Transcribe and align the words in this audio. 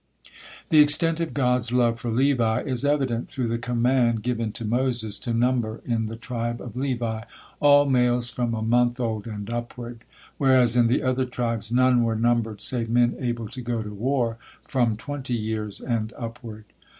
The 0.69 0.79
extent 0.79 1.19
of 1.19 1.31
God's 1.35 1.71
love 1.71 1.99
for 1.99 2.09
Levi 2.09 2.61
is 2.63 2.83
evident 2.83 3.29
through 3.29 3.47
the 3.49 3.59
command 3.59 4.23
given 4.23 4.51
to 4.53 4.65
Moses, 4.65 5.19
to 5.19 5.31
number 5.31 5.79
in 5.85 6.07
the 6.07 6.15
tribe 6.15 6.59
of 6.59 6.75
Levi 6.75 7.21
"all 7.59 7.85
males 7.85 8.31
from 8.31 8.55
a 8.55 8.63
month 8.63 8.99
old 8.99 9.27
and 9.27 9.47
upward," 9.51 10.03
whereas 10.39 10.75
in 10.75 10.87
the 10.87 11.03
other 11.03 11.25
tribes 11.27 11.71
none 11.71 12.01
were 12.03 12.15
numbered 12.15 12.61
save 12.61 12.89
men 12.89 13.15
able 13.19 13.47
to 13.49 13.61
go 13.61 13.83
to 13.83 13.93
war, 13.93 14.39
from 14.67 14.97
twenty 14.97 15.35
years 15.35 15.79
and 15.79 16.13
upward. 16.17 16.65